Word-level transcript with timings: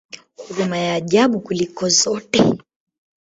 Huruma 0.47 0.77
ya 0.77 0.95
ajabu 0.95 1.39
kuliko 1.39 1.89
zote! 1.89 2.57